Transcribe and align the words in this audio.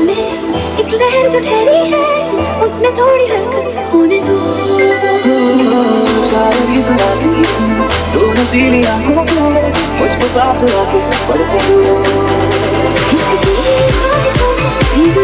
में 0.00 0.22
एक 0.78 0.94
है 1.92 2.58
उसमें 2.64 2.90
थोड़ी 2.96 3.26
हरकत 3.26 3.92
होने 3.94 4.20
दो। 4.20 4.38
सुना 6.82 7.08
दी 7.14 7.42
तू 8.12 8.20
नशीली 8.32 8.82
आँखों 8.92 9.24
पास 10.34 10.62
लाके 10.64 11.00
पढ़ 11.28 11.42
दो 11.50 11.60
इश्क 13.16 13.32
की 13.44 13.54
ख्वाहिशों 13.98 14.52
में 14.56 14.70
भीग 14.90 15.18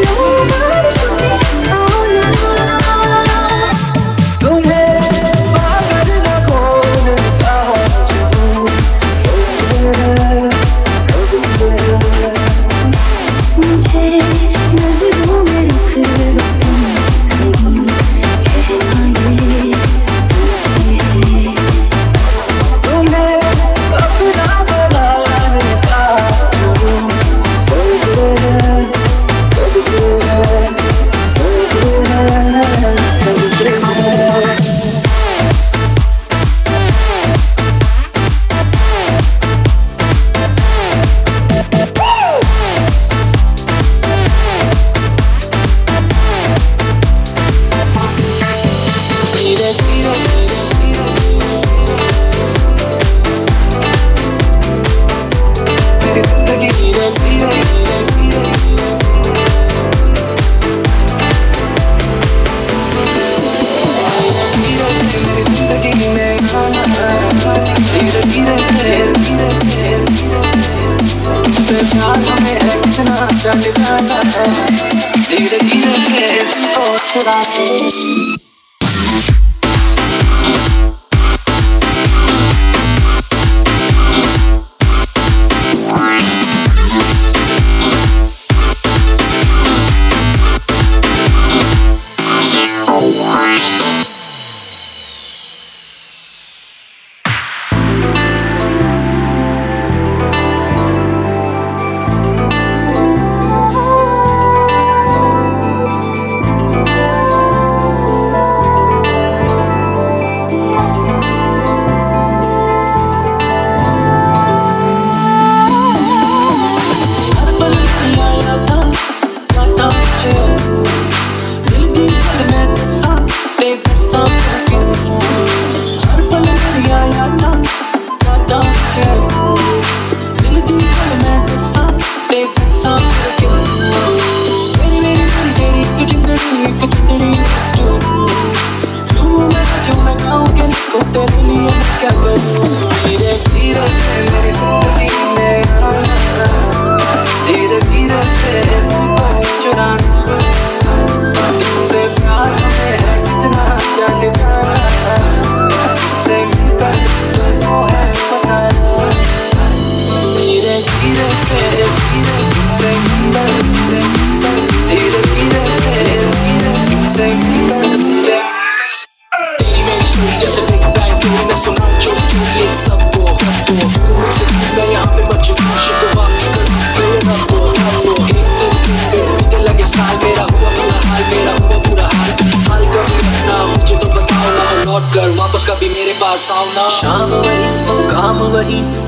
overeat 188.47 189.06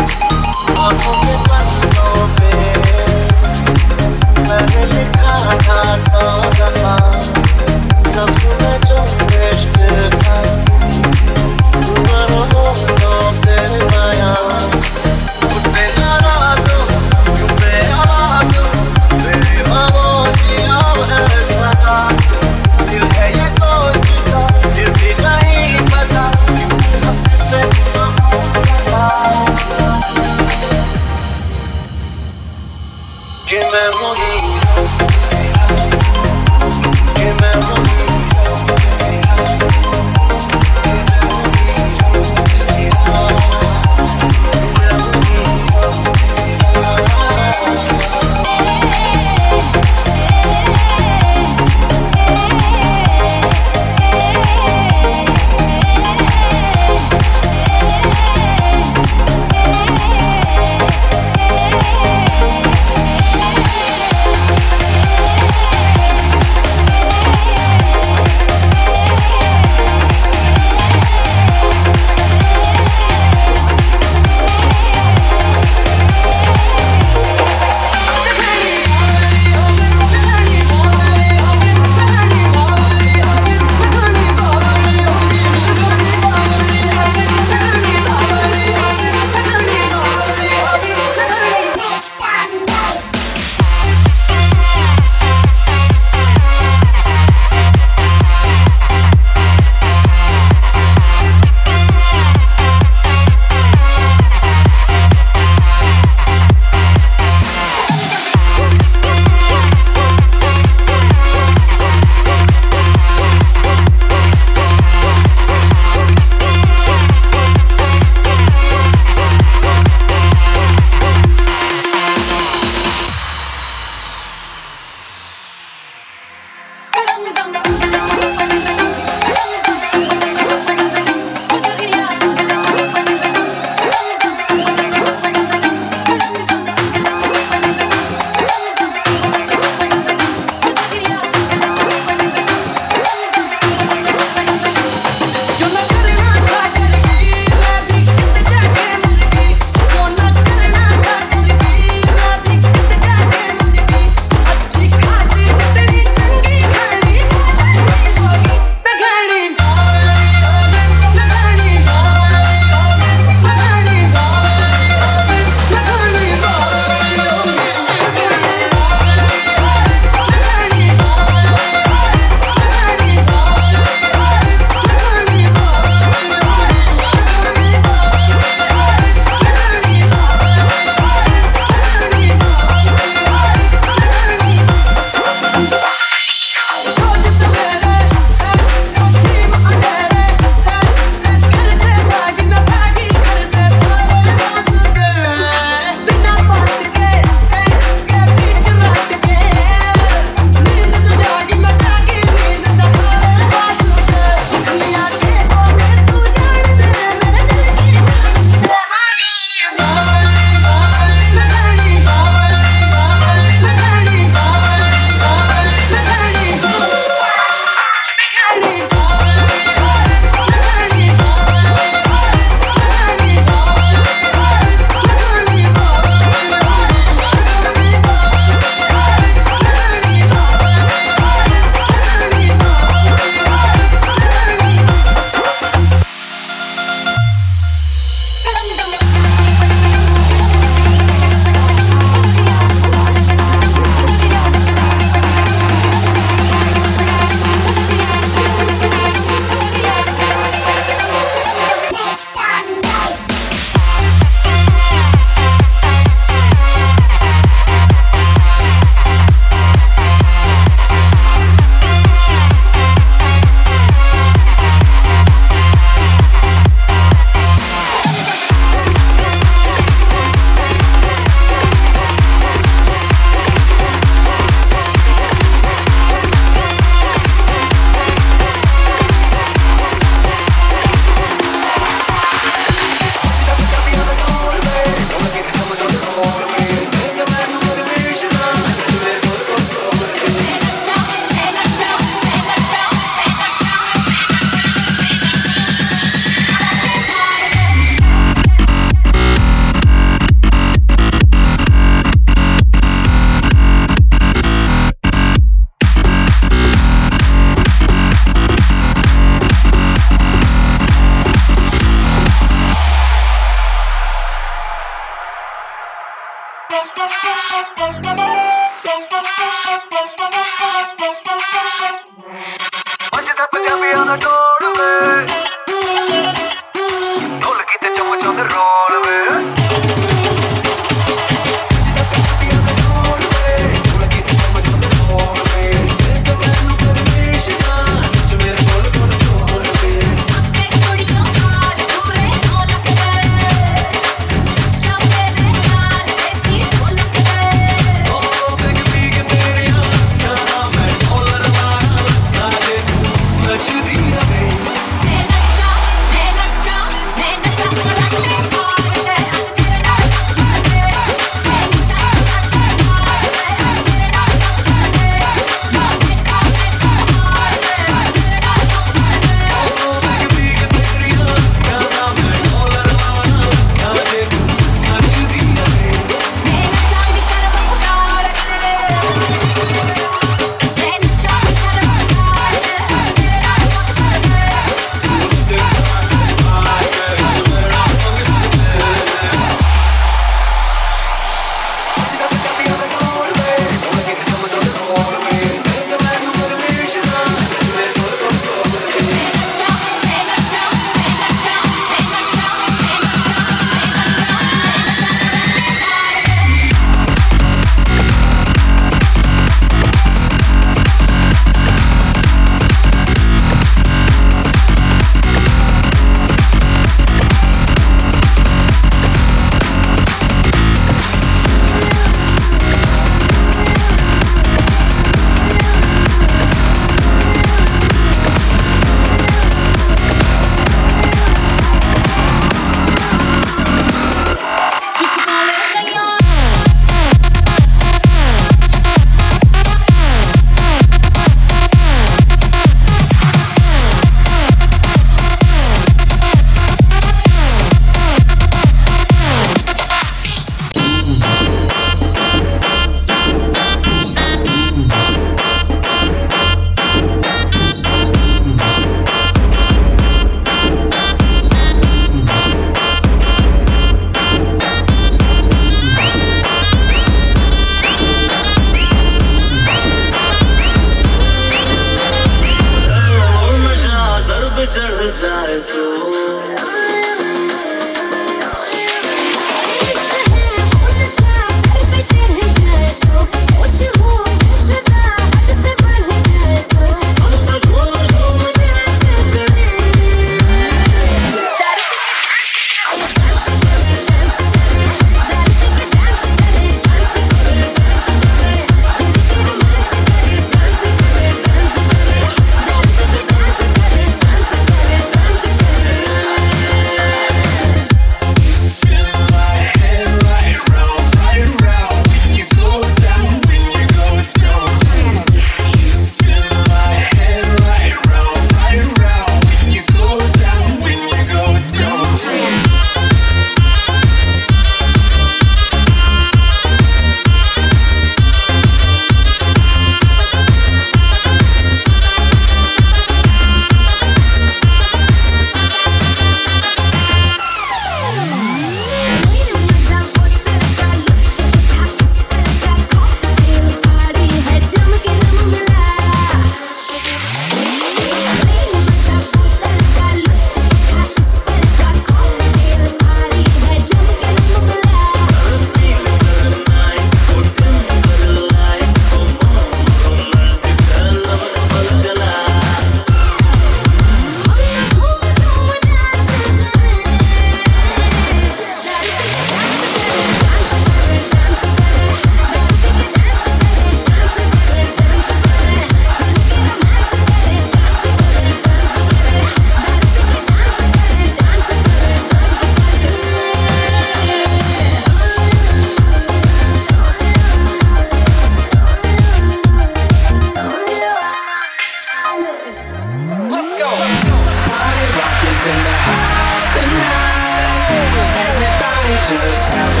just 599.39 599.65
happen 599.69 600.00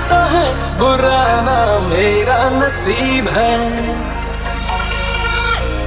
लगता 0.00 0.20
है 0.26 0.46
बुराना 0.78 1.58
मेरा 1.88 2.38
नसीब 2.50 3.28
है। 3.28 3.54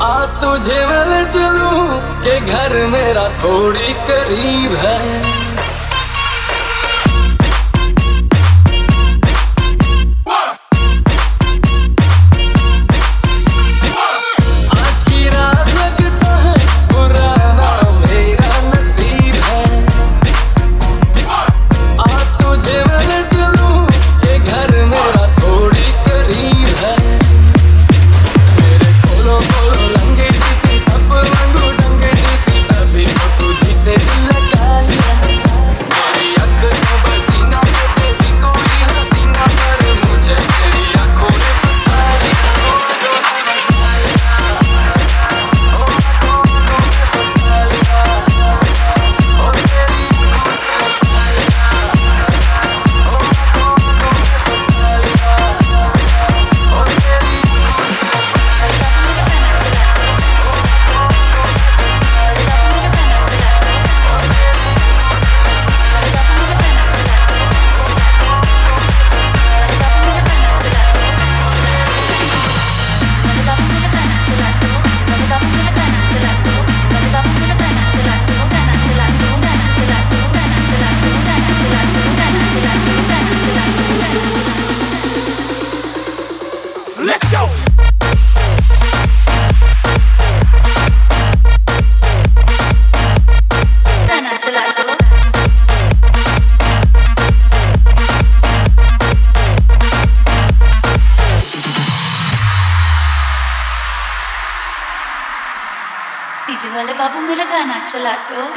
आ 0.02 0.14
तुझे 0.42 0.80
मैं 0.86 1.24
चलूँ 1.30 1.84
के 2.24 2.40
घर 2.40 2.76
मेरा 2.88 3.28
थोड़ी 3.44 3.94
करीब 4.10 4.76
है। 4.76 5.43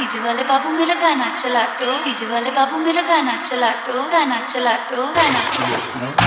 डीजे 0.06 0.18
वाले 0.24 0.42
बाबू 0.50 0.68
मेरा 0.78 0.94
गाना 1.02 1.28
चला 1.42 1.62
दो 1.80 1.90
डीजे 2.04 2.26
वाले 2.32 2.50
बाबू 2.58 2.76
मेरा 2.86 3.02
गाना 3.10 3.36
चला 3.48 3.70
दो 3.90 4.02
गाना 4.12 4.38
चला 4.52 4.74
दो 4.94 5.06
गाना 5.18 5.40
चला 5.54 5.78
दो 6.00 6.25